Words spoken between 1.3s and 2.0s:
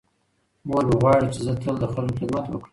چې زه تل د